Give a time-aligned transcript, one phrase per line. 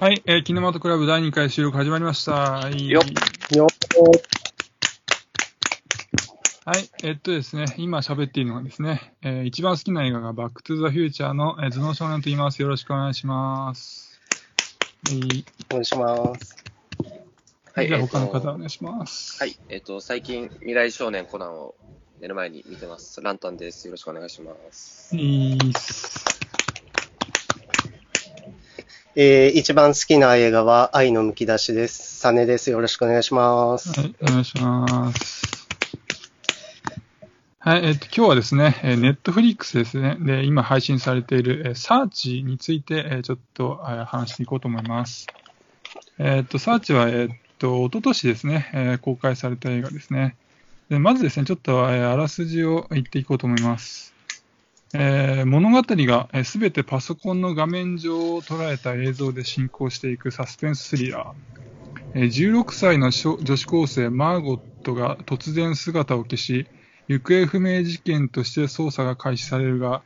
[0.00, 2.32] はい、えー、キネマトクラブ第2回収録始まりました。
[2.32, 2.88] はい。
[2.88, 3.02] よ
[3.54, 3.66] よ
[6.64, 12.62] はい、えっとですね、今喋っているのがですね、えー一番好きな映画がバックトゥザフューチャーの、えー頭脳少年と言います。
[12.62, 14.18] よろしくお願いします。
[15.06, 15.44] はい。
[15.68, 16.56] お願いします。
[17.74, 19.38] はいじゃあ他の方お願いします。
[19.38, 21.74] はい、えっ、と、最近、未来少年コナンを
[22.22, 23.20] 寝る前に見てます。
[23.20, 23.86] ランタンです。
[23.86, 25.14] よろしくお願いします。
[25.14, 26.49] いいっす。
[29.16, 32.20] えー、一番好きな映画は愛のむき出しです。
[32.20, 32.70] サネです。
[32.70, 33.90] よろしくお願いします。
[33.98, 35.66] はい、お願いします。
[37.58, 40.16] はい、えっと、今日はですね、えー、ネットフリックスですね。
[40.20, 45.26] で、今配信されている、えーサーチについて、えーちょっと、えー話していこうと思います。
[46.20, 50.36] えっと、サーチは、えっと、一昨年ですね、えー公開された映画ですね。
[50.88, 54.14] でまずですね、ちょっと、えーあらすじを言っていこうと思います。
[54.92, 61.60] えー物語がすべてパソコンの画面上を捉えた映像で進行していくサスペンススリラー。
[62.14, 66.66] えー16歳の女子高生マーゴットが突然姿を消し、
[67.06, 70.02] 行方不明事件として捜査が開始されるが、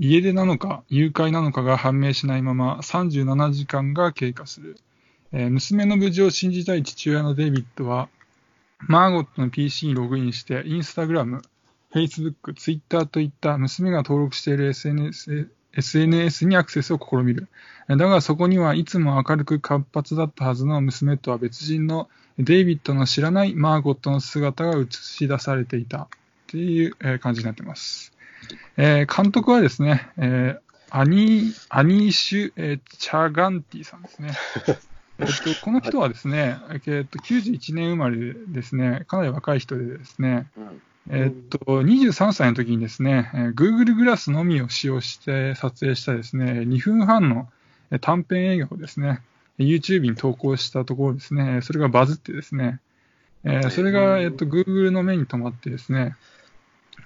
[0.00, 4.76] 家出なのか誘拐なのかが判明しないまま37時間が経過する。
[5.30, 8.08] えー娘の無事を信じたい父親のデイビッドは、
[8.80, 11.40] マーゴットの PC にログインして、インスタグラム、
[11.94, 17.48] Facebook、Twitter といった娘が登録している SNS, SNS にアクセスを試みる。
[17.88, 26.08] だがそこにはいつも明るく活発だったはずの娘とは別人のデイビッドの知らないマーゴットの姿が映し出されていたっ
[26.48, 28.12] ていう感じになってます。
[28.76, 34.32] えー監督はですね、えーアニ、アニーシュ、えーチャガンティさんですね。
[35.18, 40.82] えっと、この人はですね、えっと、91年生まれでですね、かなり若い人でですね、うん。
[41.10, 47.48] えっと、23歳の時にですね、えー Google グラスのみを使用して撮影したですね、2分半の
[47.90, 49.20] えー短編映画をですね、
[49.58, 52.80] YouTube に投稿したところですね、それがバズってですね、
[53.44, 56.16] えーそれが、えっと、Google の目に留まってですね、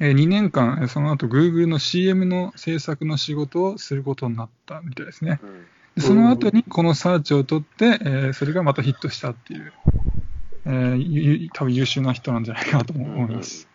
[0.01, 5.41] え2年間、えーその後 Google の CM の制作の仕事をすることになったみたいですね。
[6.01, 9.73] その後にこのサーチを取って、えーそれがまたヒットしたっていう、
[10.67, 13.67] えー多分優秀な人なんじゃないかなと思います。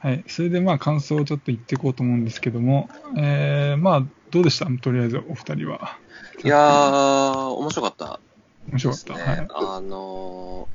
[0.00, 0.24] はい。
[0.26, 4.66] それでまあ感想をちょっと言っていこうと思うんですけども、えー、まあどうでした？
[4.80, 5.98] とりあえずお二人は。
[6.42, 8.18] いやー、面白かった
[8.70, 9.14] 面白かった。
[9.14, 9.34] ですね。
[9.36, 9.48] はい。
[9.50, 10.68] あの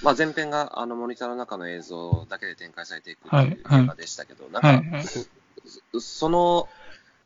[0.00, 4.76] ー、まあ、前編があのモニターの中の映像だけで展開されていくっていうはい映画でしたけど、なんか、はい。
[4.90, 5.04] はい。
[5.04, 6.68] そその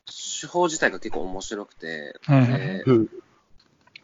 [0.05, 2.83] 手法自体が結構面白くて、はい。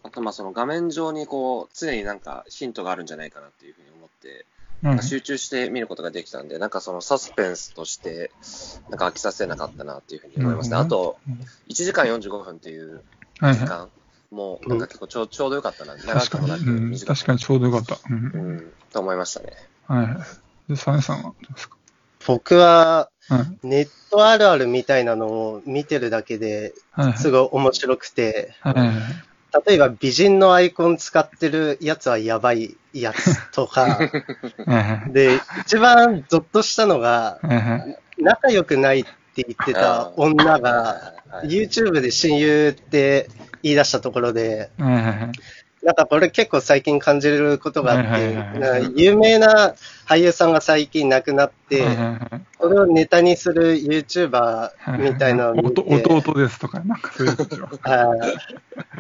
[0.04, 4.46] あとまあその画面上にこう常になんかヒントがあるんじゃないかなっていうふうに思って、
[4.90, 8.32] はい集中して見ることができたんで、なんかそのサスペンスとして、
[8.90, 10.78] なんか飽きさせなかったなっていうふうに思いました。
[10.78, 11.20] あなるほと、
[11.70, 13.04] 1時間45分っていう
[13.40, 13.52] はい。
[13.52, 13.60] はい。
[13.60, 13.90] 時間
[14.32, 15.96] も、なんか結構ちょうちょうどよかったな。
[15.96, 17.98] 長確かに、くもなくうん、短く確かにちょうどよかった。
[18.10, 18.16] うん。
[18.16, 19.48] うん、と思いましたね。
[19.88, 20.18] はいはい。
[20.70, 21.78] で、サネさんはどうですか？
[22.28, 23.68] 僕は、はい。
[23.68, 27.08] ネットあるあるみたいなのを見てるだけではい。
[27.08, 28.74] はいすごい面白くて、はい。
[28.76, 28.88] はい。
[29.66, 34.00] 例えば美人のアイコン使ってるやつはやばいやつとか。
[35.12, 37.40] で、一番ゾッとしたのが。
[38.18, 41.12] 仲良くないって言ってた女が、は
[41.44, 43.30] い YouTube で親友って
[43.62, 44.70] 言い出したところで。
[45.86, 49.76] なんかこれ結構最近感じることがあって、有名な
[50.08, 51.86] 俳優さんが最近亡くなって。
[52.60, 57.34] それをネタにする YouTuber みたいなのを見て、弟弟ですとか、なんかそういう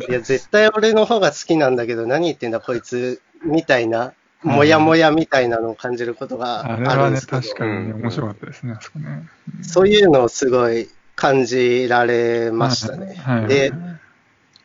[0.10, 0.12] い。
[0.12, 4.14] や、絶対俺の方が好きなんだけど、何言ってんだこいつ、みたいな、
[4.44, 9.28] もやもやみたいなのを感じることがあるんですけど、確かに面白かったですね、あそこね。
[9.64, 13.18] そういうのをすごい感じられましたね。
[13.48, 13.74] で、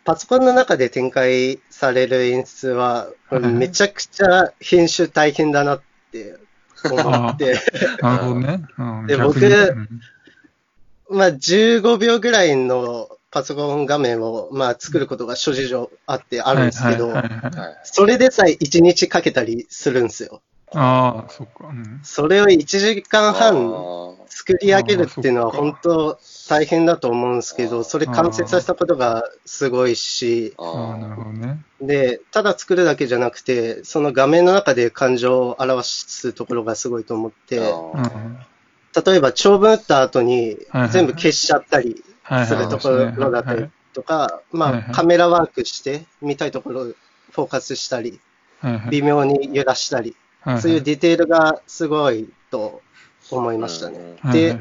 [0.04, 3.42] パソコンの中で展開される演出は、はい。
[3.42, 6.36] めちゃくちゃ編集大変だなって
[6.84, 7.54] 思って、
[8.00, 8.62] なるほどね。
[8.78, 9.06] うん。
[9.06, 9.40] で僕
[11.10, 17.12] まあ15秒ぐらいのパソコン画面を、まあ、作ることが諸事情あってあるんですけど
[17.84, 20.42] それでさえ1日かけたりするんですよ。
[20.72, 21.68] ああ、そっか。
[21.68, 22.00] うん。
[22.02, 26.18] それを1時間半あ作り上げるっていうのは本当
[26.48, 30.62] 大変だと思うんですけど、それ完成させたことがすごいし、ー。
[30.62, 31.62] ああ、なるあほどね。
[31.82, 40.56] で、ただ作るだけじゃなくて、その画面の中で感情を表すところがすごいと思って、例えば長文打った後に
[40.90, 48.20] 全部消しちゃったりはいするところだったりとか、まあカメラワークして見たいところをフォーカスしたり、
[48.90, 50.16] 微妙に揺らしたり、
[50.60, 52.82] そういうディテールがすごいと
[53.36, 54.16] 思いましたね。
[54.24, 54.58] うんで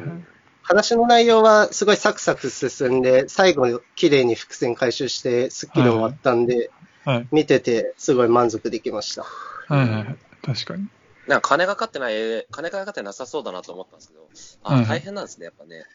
[0.61, 6.69] 話の内容はすごいサクサク進んで、最後綺麗に伏線回収して、スッキリ終わったんで、
[7.05, 7.27] はい。
[7.31, 9.23] 見ててすごい満足できました。
[9.23, 10.45] はい。
[10.45, 10.87] 確かに。
[11.25, 14.27] なんか金がかかってない、金がかかってなさそうだなと思ったんですけど、
[14.61, 15.85] あ、はい大変なんですね、やっぱね。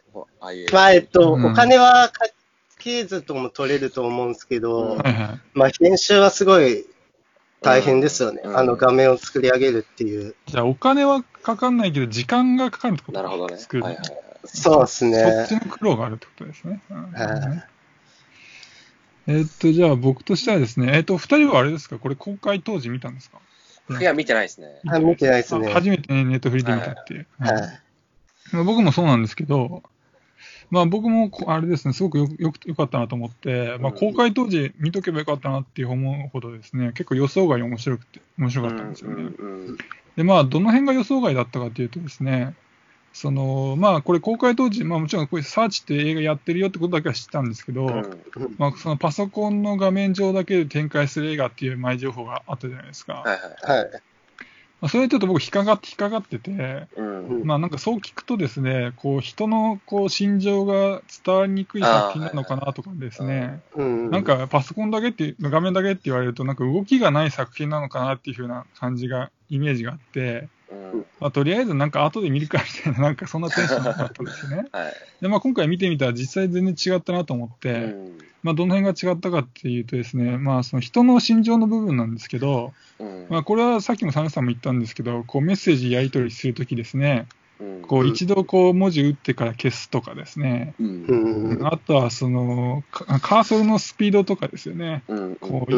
[0.41, 0.67] ああいう。
[0.73, 2.11] まあ、えっと、うんお金は
[2.79, 4.99] 家系図とも取れると思うんですけど。
[5.55, 6.85] まあ、編集はすごい
[7.65, 8.43] 大変ですよね。
[8.45, 10.35] うんあの画面を作り上げるっていう。
[10.47, 13.57] じゃあ、お金はかかんないけど、時間がかかるってことなるほどね。
[13.57, 13.83] 作る。
[13.83, 14.21] はいはいはい。
[14.45, 15.55] そうですそっねち。
[15.55, 16.83] の苦労があるってことですね。
[16.91, 17.65] うんはい
[19.27, 21.99] えーっと、じゃあ僕としてはですね、えーっと、二人はあれですか？
[21.99, 23.39] これ公開当時見たんですか？
[23.99, 24.69] いや、見てないですね。
[24.87, 27.27] あ見てないですねあ初めてねネットフリで見たっていう。
[27.39, 27.53] はい。
[28.53, 29.83] まあ僕もそうなんですけど、
[30.71, 39.31] まあ僕もこあれですね、すごくよよくよかったなと思って、まあうん公開当時見とけばよかったなっていう思うほどですね、結構予想外に面白くて、面白かったんですよね。
[40.17, 42.55] で、まあどの辺が予想外だったかというとですね、
[43.13, 48.25] その、まあこれ公開当時、まあもちろんこれサーチって映画やってるよってことだけは知ったんですけど、うん
[48.59, 53.15] まあそのパソコンの画面上だけで展開する映画っていう前情報があったじゃないですか。
[53.15, 53.81] はいはい。
[53.83, 53.91] はい。
[54.81, 57.45] まあ、それちょっと僕引っかかって、引っかかってて、うん。
[57.45, 64.11] まあなんかそう聞くとですね、こう人のこう心情が伝わりにくい作品なのかなとかですね、うん。
[64.11, 71.07] なんかパソコンだけっていう、画面だけって言われると、なんか動きがない作品なのかなっていう風な感じが、イメージがあって、うん。
[71.21, 74.69] まあ、とりあえずなんか後で見るかみたいな、なんかそんなテンションだったんですよね。
[74.73, 74.93] はい。
[75.21, 77.77] で、まあ今回見てみたら実際全然違ったなと思って、う
[78.11, 87.44] んまあどの辺が違ったかっていうとですね、まあその人の心情の部分なんですけど、うんまあこれはさっきもサネさんも言ったんですけど、こうメッセージやり取りするときですね、うん
[87.87, 91.05] こう一度こう文字打ってから消すとかですね、うん。
[91.05, 91.67] うん。
[91.67, 95.37] あとはそのカカーソルのスピードとかですよね、うん。
[95.37, 95.73] こう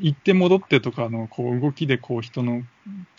[0.00, 2.62] 行って戻ってとかのこう動きでこう人の、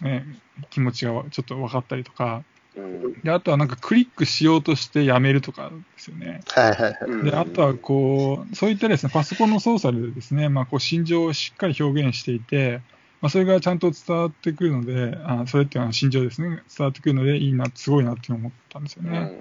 [0.02, 0.26] ね、
[0.70, 2.44] 気持ちがちょっと分かったりとか、
[2.76, 3.22] うん。
[3.22, 6.42] であとはなんかクリックしようとしてやめるとかですよね。
[6.48, 6.96] はいはいはい。
[7.06, 12.82] うんであとはこう、そういったですね、パソコンの操作でですね、まあ、こう心情をしっかり表現していて、
[13.22, 19.32] まあ、それがちゃんと伝わってくるので、あそれっていうのは心情ですね、伝わってくるのでいいな、すごいなって思ったんですよね。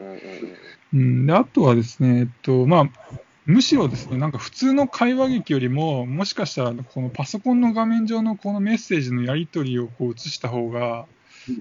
[0.93, 2.91] うん、であとはですね、えっと、まあ、
[3.47, 11.07] むしろですね、なんか普通の会話劇よりも、もしかしたら、このパソコンの画面上のこのメッセージのやり取りをこう映した方が、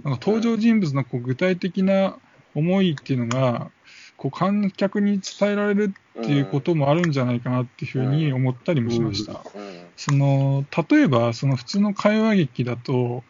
[0.04, 2.18] なんか登場人物のこう具体的な
[2.56, 3.72] 思いっていうのが、
[4.18, 9.44] こう観客に伝えられるっていうこともあるんじゃないかなっていうふうに思ったりもしました。
[9.56, 13.24] うんその例えば、その普通の会話劇だと、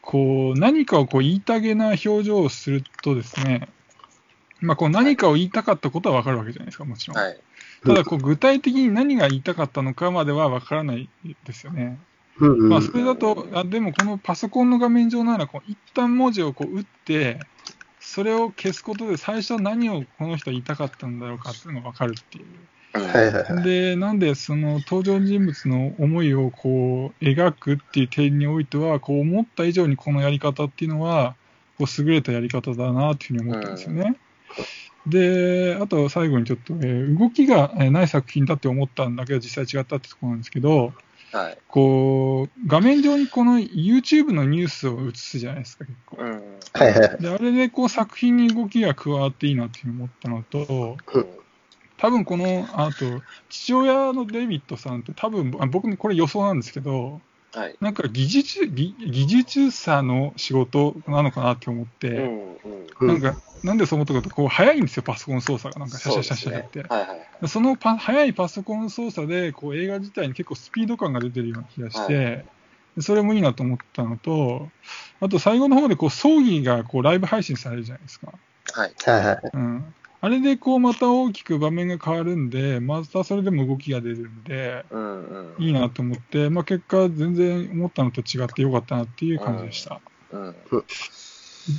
[0.00, 3.68] こう何かをこう言いたげな表情をするとですね、
[4.60, 7.16] まあ、こう何かを言いたかったことは分かるわけじゃないですか、もちろん。
[7.16, 7.40] はい。
[7.84, 11.08] ただこう、具体的に何が言いたかったのかまでは分からない
[11.44, 11.98] ですよね。
[12.38, 17.40] うんまあ、それだと、あでもこのパソコンの画面上ならこう、一旦文字をこう打って、
[18.02, 22.44] それを消すことで最初何をこの人は言いたかったんだろうかっていうのが分かるっていう。
[22.44, 22.50] うん
[22.92, 23.64] はいはいはい。
[23.64, 31.34] で、なんでその登場人物の思いをこう描くっていう点においては、こう思った以上にこのやり方っていうのは、
[31.78, 34.16] こう優れたやり方だなっていうふうに思ったんですよね。
[35.06, 40.92] で、あと最後にちょっと、えー動きがえーない作品だって思ったんだけど、実際違ったってところなんですけど、
[41.32, 41.58] はい。
[41.68, 46.18] こう、画面上にこの YouTube のニュースを映すじゃないですか、結構。
[46.20, 46.42] うん。
[46.74, 47.22] はいはい。
[47.22, 51.26] で、あれでこう作品に動きが加わっていいなって思ったのと、うん
[51.98, 57.20] 多分この、あと、父親のデビッドさんって多分、あ僕これ予想なんですけど、
[57.54, 57.76] はい。
[57.80, 62.84] なんか技術、技技術者の仕事なのかなって思って、うんうん。
[63.00, 65.80] うんなんか、なんでそう思ったかというと、こう、早いんですよ、パソコン操作が。
[65.80, 66.82] なんか、シャシャシャシャって。
[66.82, 67.48] そねはいはい。
[67.48, 72.46] そのパ早いパソコン操作で、こう、映画自体に結構スピード感が出てるような気がして、
[72.96, 74.72] でそれもいいなと思ったのと、
[75.20, 78.32] あと最後の方で、こう、葬儀が、こう、ライブ配信されるじゃないですか。
[78.74, 78.94] はい。
[79.04, 79.40] はいはい。
[79.54, 79.94] うん。
[80.24, 85.24] あれで、こう、また大きく場面が変わるんで、またそれでも動きが出るんで、うん
[85.56, 85.62] うん。
[85.64, 90.00] いいなと思って、まあ、結果、全然思ったのと違ってよかったなっていう感じでした。
[90.30, 90.54] うん。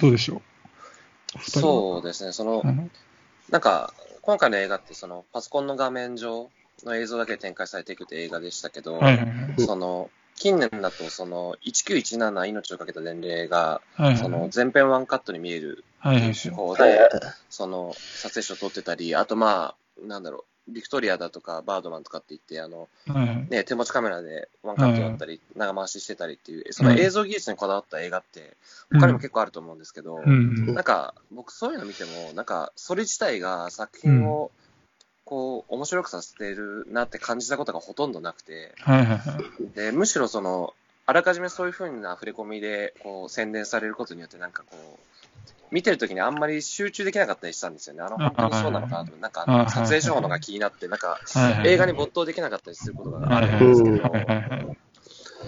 [0.01, 0.41] どうでしょ
[1.38, 1.39] う？
[1.50, 2.33] そうですね。
[2.33, 2.91] そのう、ん
[3.50, 6.50] なんか、今回の映画って、その、パソコンの画面上
[6.83, 9.62] の映像だけで展開されていくって映画でしたけど、はいはいはい。
[9.62, 17.33] その、近年だと、その、1917命をかけた伝令が、はいはいその、前編ワンカットに見えるはいはい。
[17.50, 23.48] その、撮影所を撮ってたり、あとまあ、なんだろう、ビクトリアだとか、バードマンとかって言って、あの、はいはい。
[23.50, 28.55] ね、手持ちカメラでワンカットだったり、長回ししてたりっていう、その映像技術にこだわった映画って、
[28.91, 30.74] 他にも結構あると思うんですけど、うん。
[30.74, 34.51] なんか、僕そういうの見ても、なんか、それ自体が作品を、
[35.25, 39.75] こう、面白くさせてるなって感じたことがほとんどなくて、はいはいはい。
[39.75, 40.74] で、むしろその、
[41.05, 45.12] あらかじめそういう風な触れ込みで、こう、宣伝されることによって、なんかこう、
[45.74, 48.03] 見てるときにあんまり集中できなかったりしたんですよね。
[48.03, 49.18] あの、あ本当にそうなのかなと。
[49.18, 51.20] なんあか、撮影手法のが気になって、なんか、
[51.63, 53.48] 映画に没頭できなかったりすることがあはい。
[53.48, 53.68] るん。
[53.68, 54.03] ですけど、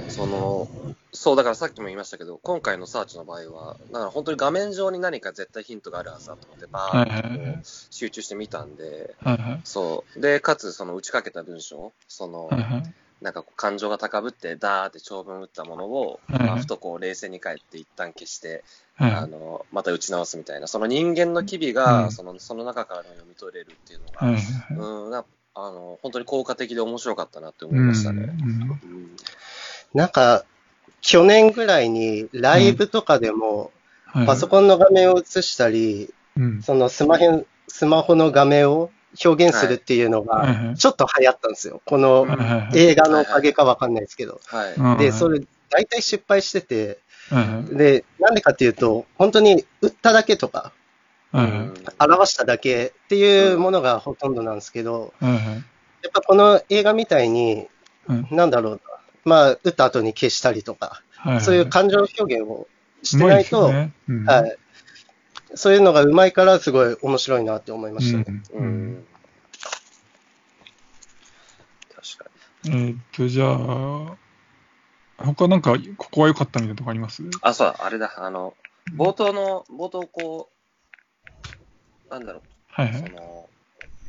[0.08, 0.68] その、
[1.14, 9.16] そう、だからさっきも言いましたけど、今回のサーチの場合は、だから本当に画面上に何か絶対ヒントがあるはずだと思って、バーッと集中してみたんで、
[9.64, 10.22] そう。
[10.22, 12.62] で、かつ、その打ちかけた文章、その、はい。
[12.62, 18.64] はいなんかこう感情が高ぶって、ダーって長文打ったものを、はいまあ、ふとこう冷静に帰って一旦消して、
[18.98, 22.12] はいあの、また打ち直すみたいな、その人間の機微が、うん。
[22.12, 24.06] その、その中から読み取れるっていうの
[24.78, 28.22] が、うん、なあの、本当に効果的で面白かったなって思いうんましたね。
[28.22, 28.30] うん。
[28.30, 29.16] うん。
[29.96, 30.46] なんか、
[31.02, 33.72] 去年ぐらいにライブとかでも、
[34.06, 36.62] はいパソコンの画面を映したり、うん。
[36.62, 37.28] そのスマヘ
[37.68, 38.92] スマホの画面を
[39.24, 41.82] 表現するっていうのが、ちょっと流行ったんですよ。
[41.86, 42.28] この
[42.74, 44.40] 映画のおかげかわかんないですけど。
[44.98, 47.00] で、それ、大体失敗してて、
[47.72, 50.72] で、なんでかっていうと、本当に打っただけとか、
[51.32, 57.68] 表しただけっていうものがほとんどなんですけど、やっぱこの映画みたいに、
[58.08, 58.28] うん。
[58.30, 58.80] なんだろうな、
[59.24, 62.68] まあ、打った後に消したりとか、はいそういう感情表現を
[63.02, 64.58] してないと、はい。
[65.56, 68.42] そういうのがうまいから、すごい面白いなって思いましたね。
[68.54, 69.06] ううんん。
[71.94, 72.30] 確か
[72.66, 74.18] えーっと、じゃあ、
[75.18, 77.22] 他なんか、ここは良かったみたいなとこあります？
[77.22, 77.30] に。
[77.42, 78.54] あ、そうだ、あれだ、あの、
[78.96, 80.50] 冒頭の、冒頭こ
[82.10, 83.00] う、なんだろう、はいはい。
[83.00, 83.50] その、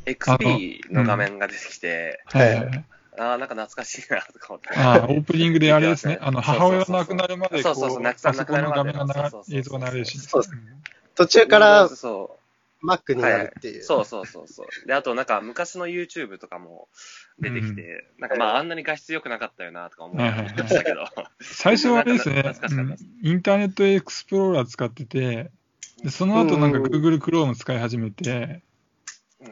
[0.07, 2.85] XP の画面が出てきて、はいはいはい。
[3.19, 4.69] ああ、なんか懐かしいな、とか思って。
[4.77, 6.19] ああ、オープニングであれですね。
[6.21, 10.19] あの、母親が亡くなるまで、こそうそうそうう、亡くパソコンの画面が映像が流れるし。
[10.19, 10.55] そうそう
[11.17, 12.39] 途中からそ
[12.85, 13.83] Mac にう、はいなるっていう。
[13.83, 14.87] そうそうそうそう。
[14.87, 16.89] で、あとなんか昔の YouTube とかも
[17.39, 21.07] 出てきて、なんかまああんなに画質良くなかったよな、とか思いましたけど。
[21.41, 22.55] 最初はあれですね
[23.23, 25.51] インターネットエクスプローラー使ってて、
[26.03, 26.85] でその後なんかうん。
[26.85, 28.63] Google Chrome 使い始めて、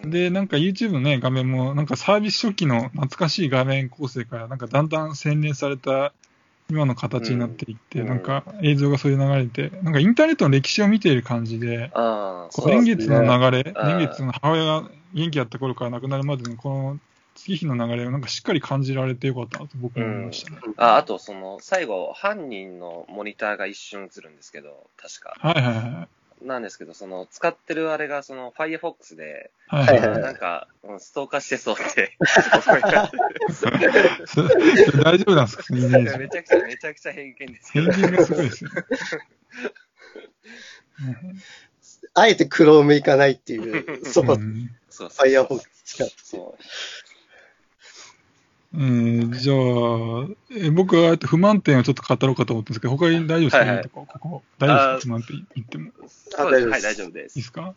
[0.03, 6.13] うん、で、なんか YouTube のね、画面も、なんかサービス初期の懐かしい画面構成から、なんかだんだん洗練された
[6.71, 13.29] 今の形になっていって、うんなんか映像がそういう流れて、なんかインターネットの歴史を見ている感じで、ああ、こそうう年月の流
[13.63, 16.99] れ、あー年月の母親が元気だった頃から亡くなるまでのこの
[17.35, 20.59] 月日の流れをなんかしっかり感じられてよかったなと僕は思いましたね。
[20.77, 25.35] ああと、その、最後、犯人のモニターが一瞬映るんですけど、確か。
[25.37, 26.14] はいはいはい。
[26.43, 32.17] なんですけど、その、使ってるあれが、その、Firefox で、はいはいはいなんか、うんストーカーしてそうって
[35.03, 36.13] 大丈夫なんですか、そのイメーた。
[36.13, 36.19] ジ。
[36.19, 37.93] めちゃくちゃ、めちゃくちゃ偏見ですけど。
[37.93, 38.77] 偏見がすごいですよね。
[42.15, 44.25] あえて Chrome 行かないっていう そう
[45.09, 46.15] Firefox 使って。
[46.23, 46.63] そう。
[48.77, 55.09] えーじゃあ、え僕は不満点をちょっと語ろうかと思ったんですけど、他に大丈夫ですか、はいはいここ大丈夫ですか？
[55.09, 55.89] 不満点言っても。
[55.89, 56.67] いそうです。
[56.69, 57.39] はい、大丈夫です。
[57.39, 57.45] いで。
[57.45, 57.75] すか、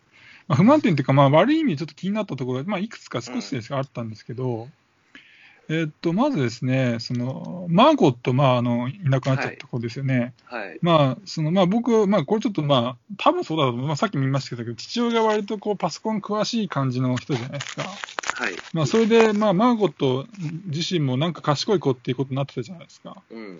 [0.47, 4.67] まあ、不満点っていうか、まあ、悪い意味でちょっと気になったところが、まあ、いくつか少しですがあったんですけど、
[5.69, 10.33] えーっと、まずですね、その、マーゴット、まあ、あの、いなくなっちゃったところですよね。
[10.45, 10.79] はい。
[10.81, 13.85] まあ、その、まあ僕、まあこれちょっとまあ、多分そうだと思う。
[13.87, 17.83] まあさっきも言いましたけど、父親が割とこうパソコン詳しい感じの人じゃないですか。
[17.83, 18.53] はい。
[18.71, 20.25] まあそれで、まあマーゴット
[20.65, 23.21] 自身もなんか賢い子っていうことになってたじゃないですか。
[23.29, 23.57] うん。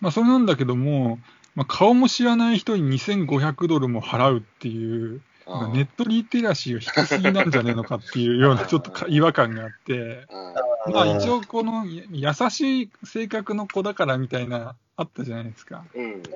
[0.00, 1.18] まあそれなんだけども、
[1.56, 15.84] まあ顔も知らない人に2500ドルも払うっていう、ネットリテラシーが低すぎなんじゃねえのかっていうようなちょっとか違和感があって、あまあ一応この優しい性格の子だからみたいな、あったじゃないですか。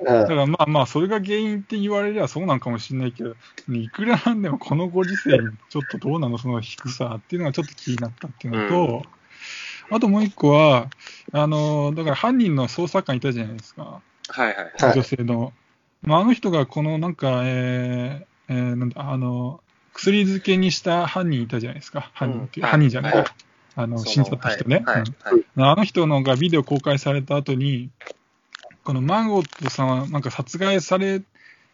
[0.05, 3.35] だからまあまあ、それが原因って言われりゃそうなんかもしれないけど、
[3.69, 9.03] いくらなんでもこのご時世にちょっとどうなの、その低さっていうのがちょっと気になったっていうのと、
[9.91, 10.89] あともう一個は、
[11.31, 14.55] あの、だから犯人の捜査官いたじゃないですか、はいはい。
[14.55, 15.53] はい女性の。
[16.01, 19.61] まあ、あの人がこのなんか、えーえーなんだ、あの、
[19.93, 23.25] 薬漬けにした犯人いたじゃないですか、犯人っていう、うん犯人じゃない、はい
[23.75, 24.83] あの、死んじゃった人ね。
[24.85, 25.01] はい。
[25.01, 25.45] うんはい。
[25.55, 27.89] あの人のがビデオ公開された後に、
[28.83, 31.21] このマンゴットさんはなんか殺害され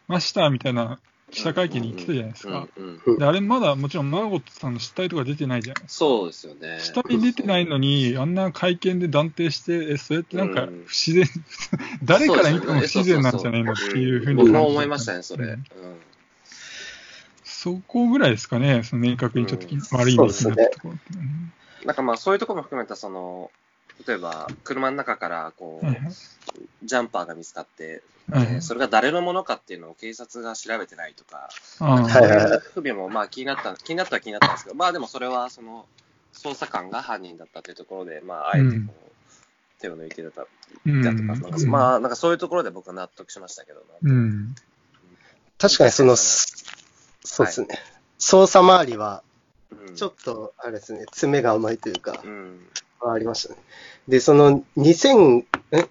[0.06, 2.68] ましたみたいな記者会見に言ってたじゃないですか。
[3.18, 6.76] であれまだもちろんマンゴットさんの死体とか出てないじゃないですそうですよね。
[6.78, 6.84] か。
[6.84, 11.26] 死体出てないのに、あんな会見で断定して、え、それってなんかうん不自然、
[12.04, 15.46] 誰から見ても不自然なんじゃないのっていうふうに僕も思いましたね、それ。
[15.46, 15.62] ううんん。
[17.66, 19.80] そこぐらいですかね、その明確にちょっとうん。
[19.98, 21.12] 悪い意味で気になったところって。
[21.14, 21.52] いうのはね。
[21.84, 23.50] なんかまあそういうところも含めた、その、
[24.06, 26.12] 例えば、車の中から、こうはいはい、
[26.84, 31.48] ジャンパーが見つかって、はいえーそれが誰のものかっていうのを警察が調べてないとか、
[32.72, 35.86] 不備もまあ気になった、気になったは気になったんですけど、まあでもそれは、その、
[36.34, 38.90] 捜査官が犯人だったというところで、まあ、あえてこう、うん
[39.78, 40.48] 手を抜いてたとか、
[40.86, 41.26] なん。
[41.26, 43.84] かまあ、なんかそういうところで僕は納得しましたけど。
[44.02, 44.10] な。
[44.10, 44.54] うん。
[45.58, 46.16] 確かにその、
[47.26, 47.68] そうですね。
[48.18, 49.22] 操作周りは、
[49.94, 52.60] ちょっと、あれですね、爪が甘いというか、うん、
[53.00, 53.60] ありましたね。
[54.08, 55.88] で、その2000、え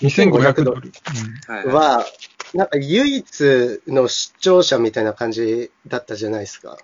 [0.00, 0.92] ？2500ドル
[1.68, 2.04] は、
[2.54, 6.78] なんか唯一の視聴者みたいな感じだったじゃないですか。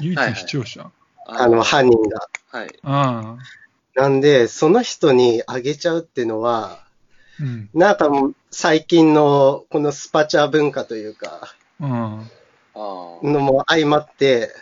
[0.00, 0.90] 唯一の視聴者、
[1.26, 2.28] あの、犯人が。
[2.50, 2.68] はい。
[2.82, 4.00] ああ。
[4.00, 6.84] なんで、その人にあげちゃうっていうのは、
[7.40, 12.30] うん、なんかもう最近のこのスパチャ文化というか、うん、
[13.22, 14.52] のも相まって、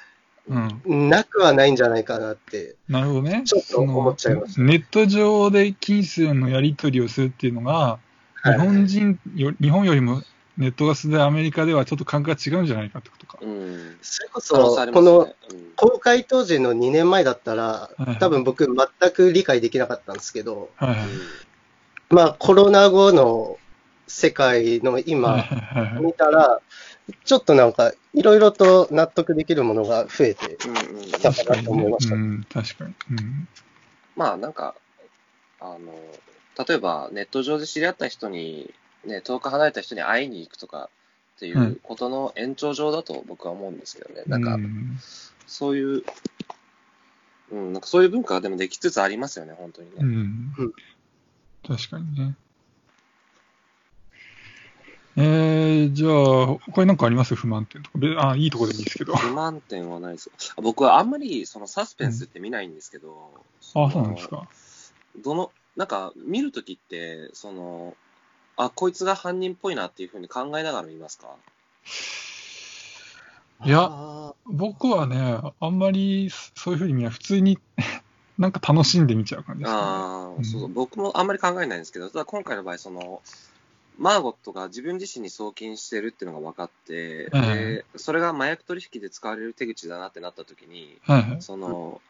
[0.49, 3.43] うん、なくはないんじゃないかなって、なるほどね。
[3.45, 4.61] ちょっと思っちゃいます。
[4.61, 7.99] ネット上で金銭のやり取りをするっていうのが、
[8.45, 10.23] 日本人よ、日本よりも
[10.57, 13.39] ネットが進んでアメリカではちょっと感覚が違うんじゃないかってことか。
[13.43, 15.35] うん、それこそ、ね、この
[15.75, 20.99] 公開当時の2年前だったら、多分僕全く理解できなかったんですけど、はいはい、
[22.11, 23.59] まあコロナ後の
[24.07, 25.45] 世界の今
[26.01, 26.61] 見たら、
[27.25, 32.15] ちょっとなんか、いろいろと納得できるものが増えてきたかなと思いました。
[32.15, 32.95] うん、確かに。
[33.11, 33.49] うん、
[34.17, 34.75] まあなんか、
[35.61, 35.93] あの、
[36.67, 38.73] 例えばネット上で知り合った人に、
[39.05, 40.91] ね、遠く離れた人に会いに行くとか
[41.37, 44.23] っていうことの延長上だと僕は思うんですけどね。
[44.27, 44.59] なんか、
[45.47, 46.03] そういう、
[47.53, 49.97] うん、なんかそういう文化がでもできつつありますよね、本当にね。
[50.01, 50.73] うん。
[51.69, 52.35] 確かにね。
[55.19, 55.25] えー、
[55.93, 57.35] じゃあ、他に何かあります？
[57.35, 58.31] 不満点とか。
[58.31, 59.15] あ、いいところでいいですけど。
[59.17, 63.31] 不満点はないです僕はあんまりそのサスペンスって見ないんですけど。
[63.75, 64.49] うん、あ、そうなんですか。
[65.23, 67.95] どの、なんか見るときって、その、
[68.57, 71.29] あ、こいつが犯人っぽいなっていうふうに考えながら見ますか？
[73.65, 77.13] いや、僕はね、あんまりそういうふうに見ない。
[77.13, 77.59] 普通に
[78.39, 83.23] なんか楽しんで見ちゃう感じです、ね、ああ、そう、僕もあんまり考えないんですけど、ただ今回の場合、その、
[83.99, 92.01] マーゴットが自分自身に送金してるっていうのが分かって、うん、でそれが麻薬取引で使われる手口だなってなった時に、うん、その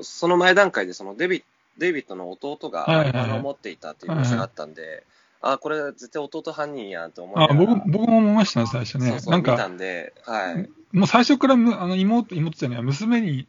[0.00, 1.44] その前段階でそのデビ
[1.78, 5.04] デイビッドの弟がアリバイを持っていたっていう話があったんで、
[5.40, 9.10] あ、これ絶対弟犯人やと思いあ僕僕も思いましたね、最初ね。
[9.10, 10.68] そうそうなんか見たんで、はい。
[10.92, 13.46] もう最初からむあの妹、妹じゃない、娘に、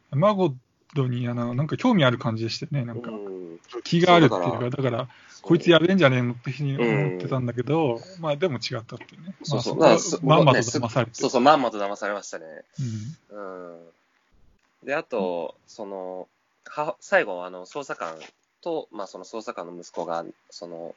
[0.95, 3.12] 孫にあのなんか興味ある感じでしたね、なんか。
[3.84, 5.08] 気があるっていうか、だから、
[5.41, 9.36] こいつやべえんじゃねえのって思ってたんだけど、まあでも違ったっていうね。
[9.43, 9.77] そうそう。
[9.77, 12.45] まあ、まんまと騙されて、そうそう、まんまと騙されましたね。
[13.32, 13.73] うん。
[13.73, 13.86] うん、
[14.86, 16.27] で、あと、その、
[16.65, 18.15] は最後、あの、捜査官
[18.62, 20.95] と、まあ、その捜査官の息子が、その、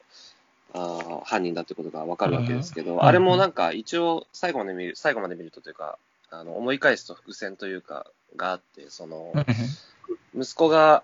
[0.74, 5.98] あ犯人だってことが分かるわけですけど、あれもなんか一応最後まで見る、最後まで見るとというか、
[6.30, 9.32] あの思い返すと伏線というか、があって、その、
[10.34, 11.02] 息子が、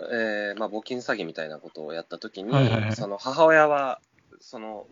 [0.00, 2.52] えー、まあ、募金詐欺みたいなことをやったときに、
[2.94, 4.00] その母親は、
[4.40, 4.86] その、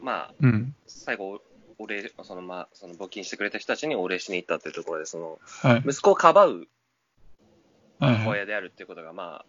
[0.00, 1.42] まあ、うん、最後、
[1.78, 6.66] お礼、その、まあ、その募金してくれた人たちにお礼しに行ったっていうところで、その、はい、息子をかばう
[8.00, 9.46] 母親であるっていうことが、まあ、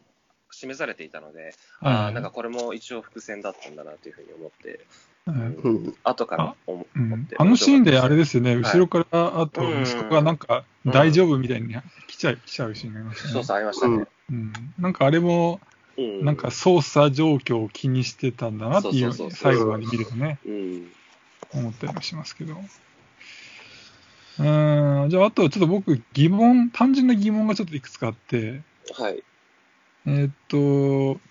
[0.52, 4.86] 示されていたので、ああ、なんかこれも一応伏線だったんだなというふうに思って、
[5.26, 11.74] うん、後から思って、うん、あのシーンであれですよね、後ろからあと息子がなんか大丈夫みたいに
[12.08, 13.34] 来ちゃう、来ちゃうシーンがありましたね。
[13.34, 14.06] そうそう、ありましたね。
[14.30, 15.62] うん、なんかあれも、
[15.98, 20.40] なんか操作状況を気にしてたんだなっていう、最後まで見るとね、
[21.54, 22.56] 思ったりもしますけど。
[24.40, 28.62] うん、じゃあ、あとちょっと僕、疑問、単純な疑問がちょっといくつかあって、
[28.98, 29.24] はい。
[30.08, 31.22] えー、っと、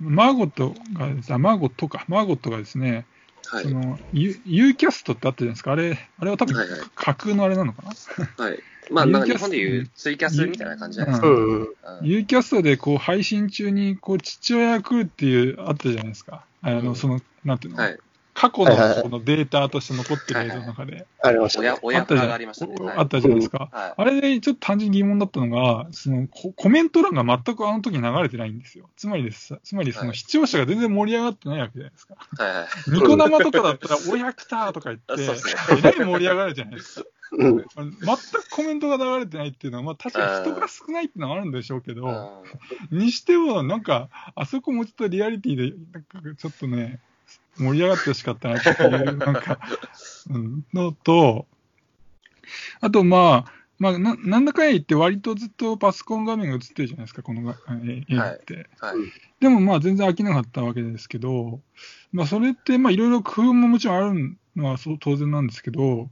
[0.00, 3.06] マーゴットが、マーゴットか、マーゴットがですね、
[3.46, 6.54] はい、その U, U キャストってあったじゃないですか、あれ、あれは多分、
[6.94, 8.44] 架空のあれなのかな？
[8.44, 8.58] はい。
[8.90, 11.28] まあ、なんか日本でいうツイキャスみたいな感じじゃないですか。
[11.28, 11.60] うん。
[11.60, 11.68] うん、
[12.02, 16.44] U キャストでこう配信中にこう父親が来るっていうあったじゃないですか。
[16.62, 17.98] あの、その、なんていうの、はい、
[18.40, 21.06] 過去のこのデータとして残ってる映像の中で。
[21.22, 21.74] ありましたね。
[21.82, 22.74] 親がありましたね。
[22.96, 23.94] あったじゃないですか。
[23.94, 28.88] あれでちょっと単純に疑問だったのが、そのコメント欄が全くあの時流れてないんですよ。
[28.96, 32.14] つまりです、つまりその視聴者が全然盛り上がってないわけじゃないですか。
[32.38, 32.66] はいはい。
[32.86, 35.22] ニコ生とかだったら、 親来たとか言って、
[35.78, 37.06] えらい盛り上がるじゃないですか。
[37.32, 42.42] うん、全くコメントが流れてないっていうのは、まあ確かに人が少ないっていうのはあるんでしょうけど、
[42.90, 47.00] にしても、なんか、あそこもちょっとリアリティで、なんかちょっとね、
[47.56, 49.58] 盛り上がってほしかったなっていう、なんか、
[50.30, 51.46] うん、のと、
[52.80, 58.68] あと、まあ、まあ、ななんだかんや言って割とずっとパソコン画面が映ってるじゃないですか、この映画って。
[58.78, 61.60] はいはい、でもまあ全然飽きなかったわけですけど、
[62.12, 66.10] まあそれってまあいろいろ工夫ももちろんあるのはそう当然なんですけど、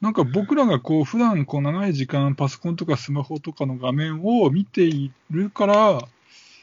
[0.00, 6.00] なんか僕らがこう普段こう長い時間パソコンとかスマホとかの画面を見ているから、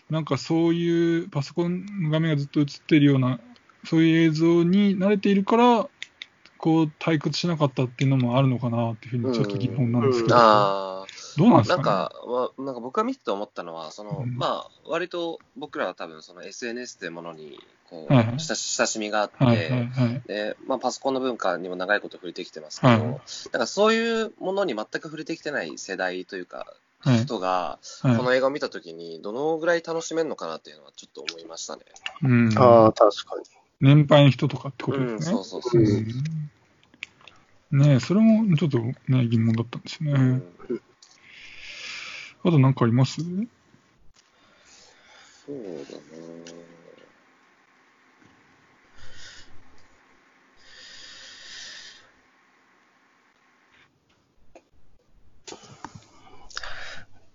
[0.09, 3.39] なんかそういうパソコンの画面がずっと映ってるような
[3.85, 5.89] そういう映像に慣れているから、
[6.57, 11.05] こう退屈しなかったっていうのもあるのかなっていうふうにちょっと疑問なんですけど、あ
[11.37, 31.81] どうなんですか、ね、なんか、まあ、なんか僕が見てて思ったのは、その、うん、まあ、割と僕らは多分その SNS というものに、こう、はいはい、親しみがあって、はいはいはい、で、まあ、パソコンの文化にも長いこと触れてきてますけど、はい、なんかそういうものに全く触れてきてない世代というか、人が、この映画を見たときに、どのぐらい楽しめるのかなっていうのはちょっと思いましたね。
[32.21, 33.43] うん、ああ、確かに。
[33.81, 35.15] 年配の人とかってことですね。
[35.15, 35.81] うん、そうそうそう。
[35.81, 36.07] うん
[37.71, 38.93] ねそれもちょっとね、
[39.27, 40.11] 疑問だったんですね。
[40.11, 40.43] うん、
[42.43, 43.21] あと何かあります？
[43.21, 43.27] そ
[45.53, 46.01] うだな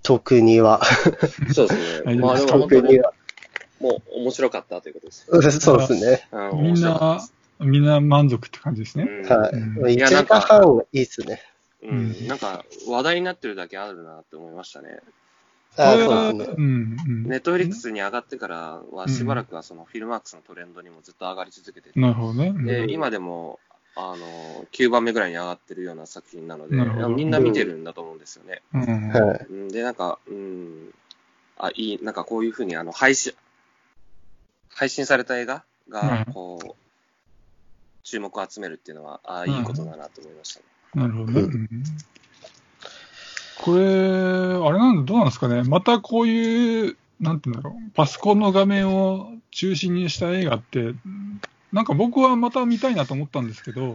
[0.03, 0.83] 特には。
[1.53, 2.15] そうですね。
[2.17, 3.13] まあでも特には。
[3.81, 5.51] もう面白かったということです、ね。
[5.53, 6.29] そうですね。
[6.55, 7.21] みんな、
[7.61, 9.05] みんな満足って感じですね。
[9.29, 9.51] は
[9.89, 9.95] い。
[9.95, 11.43] 1時間半いいっすね。
[11.83, 12.27] うん。
[12.27, 15.01] なんか、話題になってるだけあるなって思いましたね。
[15.79, 16.57] あそうですね。
[17.27, 22.01] ネットフリックスに上がってからは、しばらくはそのフィルマークスのトレンドにもずっと上がり続けてて。
[22.01, 22.55] なるほどね。
[22.65, 23.61] で、今でも、
[23.95, 26.77] あの、9番目ぐらいに上がってるような作品なので、
[27.15, 28.63] みんな見てるんだと思うんですよね。
[28.75, 29.69] うん。
[29.69, 30.91] で、なんか、うん、
[31.59, 33.35] あ、いい、なんかこういうふうに、あの、配信、
[34.77, 36.75] 配信された映画が、こう、
[38.03, 40.67] 注目を集めるっていうのは、ああ、いいことだなと思いましたね。
[40.95, 41.41] なるほどね。
[41.41, 41.69] うん、
[43.57, 45.63] これ、あれなんどうなんですかね。
[45.63, 50.93] またこういう、なんていうんだろう、パソコンの画面を中心にした映画って、
[51.73, 53.95] なんか僕はまた見たいなと思ったんですけど、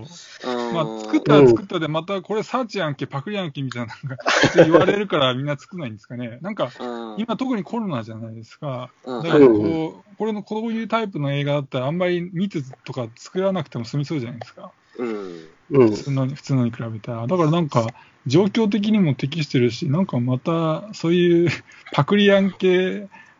[0.74, 4.18] まあ、作ったら作ったで、またこれサーチやんけ、パクリやんけみたいなのが
[4.66, 6.40] 言われるからみんな作らないんですかね。
[6.42, 6.72] なんか、
[7.18, 8.92] 今特にコロナじゃないですか。
[9.06, 14.72] だからこう、これのこういうタイプの映画だったらあんまり密とか作らなくても済みそうじゃないですか。
[14.98, 15.48] うん。
[15.70, 17.28] 普通の普通のに比べたら。
[17.28, 17.88] だからなんか、
[18.28, 21.50] 状況的にも適してるし、なんかまたそういう
[21.94, 22.52] パクリやん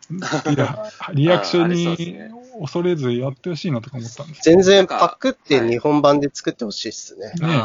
[0.08, 0.56] け、
[1.14, 2.18] リアクションに
[2.60, 7.32] 恐れずやってほしいなとか思ったんです全然パクって日本版で作ってほしいっすね。
[7.40, 7.62] ね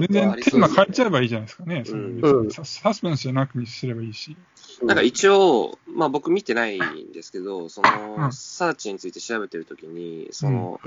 [0.00, 1.84] 全然テーマ変えちゃえばいいじゃないですかね。
[1.86, 4.36] うん、サスペンスじゃなくにすればいいし。
[4.82, 10.80] なんか一応、まあ僕見てないんですけど、その、サーチについて調べてるときに、その、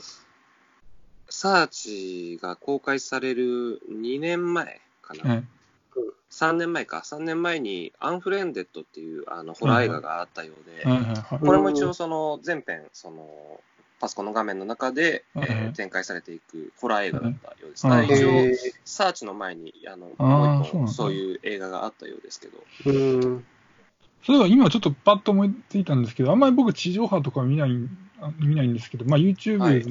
[1.29, 5.43] サーチが公開される2年前かな。
[6.31, 10.85] 3年前か、3年前にアンフレンデッドっていうあのホラー映画があったようで、
[11.37, 13.61] これも一応その全編、その
[13.99, 18.67] パソコンの画面の中で、えー、展開されていくホラー映画だったようです。
[18.67, 23.41] 一応、サーチの前にあのもう一本そういう映画があったようですけど。
[24.21, 27.71] それは今ちょっとパッと思いついたんですけど、あんまり僕地上波とか見ない
[28.39, 29.83] 見ないんですけど、まあ、YouTube の、はい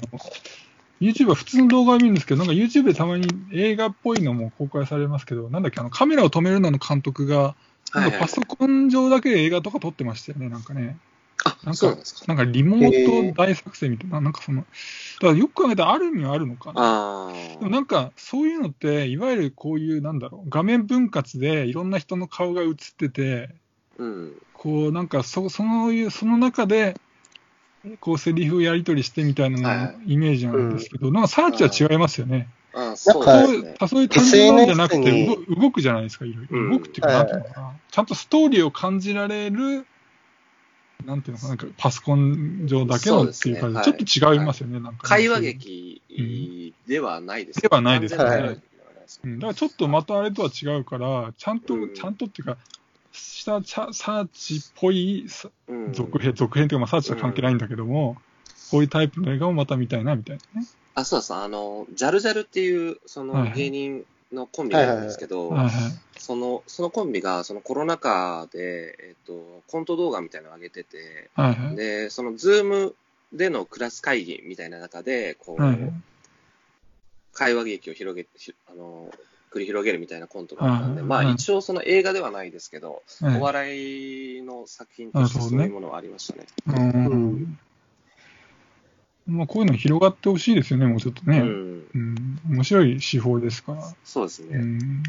[1.00, 7.54] YouTube は普通の動画を見るんですけど、なんか YouTube でたまに映画っぽいのも公開されますけど、なんだっけ、あのカメラを止めるのの監督が、
[7.94, 10.98] なんかパソコン上だけで映画とか撮ってましたよね、なんかね。
[11.64, 12.44] なんか、なんか。
[12.44, 14.64] リモート大作戦みたいな、なんかその、だ
[15.20, 17.32] からよく考えたらある意味はあるのかな。
[17.60, 23.50] でもなんか、そういうのって、いわゆるこういう、なんだろう、画面分割でいろんな人の顔が映ってて、
[23.98, 26.96] うん、こう、なんかそ、その、その中で、
[28.00, 32.48] こうセリフをやり取りしてみたいなイメージなんですけど、なんかサーチは違いますよね。
[32.74, 33.24] あそう。
[33.24, 36.70] そういう単純じゃなくて動くじゃないですか、いろいろ。
[36.70, 37.72] 動くっていうか、なんていうのかな。
[37.90, 39.86] ちゃんとストーリーを感じられる、
[41.04, 43.92] なんていうのかな、なんかパソコン上だけのっていう感じで、ちょ
[44.26, 45.08] っと違いますよね、なんか。
[45.08, 48.60] 会話劇ではないですではないですね。
[49.24, 52.58] うん、だからちょっとまたあれとは違うから、ちゃんと、ちゃんとっていうか、
[53.18, 55.26] したサーチっぽい
[55.92, 58.16] 続編、続編というか、まあ、サーチとは関係ないんだけども、
[58.70, 60.66] こういうタイプの映画をまた見たいな、みたいなね。
[60.94, 65.54] あ、そうそう、あの、ジャルジャルっていう、その芸人のコンビなんですけど、
[66.18, 72.94] その、そのコンビが、そのコロナ禍で、えっ、と、コント動画みたいなのを上げてて、はいはい、で、その Zoom
[73.32, 75.78] でのクラス会議みたいな中で、こう、はい、
[77.32, 78.26] 会話劇を広げ、
[78.70, 79.10] あの、
[79.48, 86.46] 繰り広げるみたいなコントがあったんで、まあ一応その映画ではないですけど、お笑いの作品としてそういうものはありましたね。
[86.66, 87.58] うん
[89.28, 91.40] まあ、こういうの広がってほしいですよね、もうちょっとね。
[91.40, 91.84] うん。
[91.94, 93.94] うん、面白い手法ですから。
[94.02, 94.56] そうですね。
[94.56, 95.02] うん、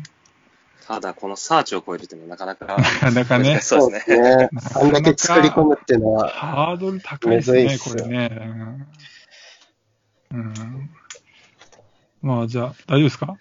[0.86, 2.65] ただ、このサーチを超えるっていうのはなかなか。
[2.75, 3.62] なかなか ね。
[3.62, 4.49] そうですね。
[4.75, 6.28] あんだけ作り込むっていうのは。
[6.28, 8.88] ハードル高いですね、これね。
[10.32, 10.89] うん。
[12.21, 13.38] まあ、じゃあ、大丈夫ですか？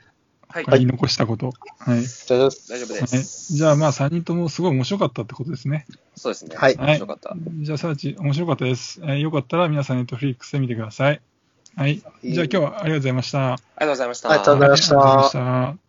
[0.49, 0.65] はい。
[0.65, 1.53] 言い残したこと。
[1.79, 2.01] はい。
[2.01, 3.53] 大丈夫です。
[3.53, 5.87] はい、じゃあ、まあ、3人ともすごい面白かったってことですね。
[6.17, 6.57] そうですね。
[6.57, 6.77] はい。
[6.77, 7.37] 面白かった。
[7.61, 9.01] じゃあ、サーチ、面白かったです。
[9.03, 11.21] えー、よかったら皆さん、ネットフリックスで見てください。
[11.77, 11.99] はい。
[11.99, 13.53] じゃあ今日はありがとうございました。
[13.53, 14.31] ありがとうございました。
[14.31, 15.33] ありがとうございまし
[15.79, 15.88] た。